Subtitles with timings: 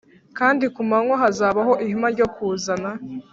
[0.37, 2.89] Kandi ku manywa hazabaho ihema ryo kuzana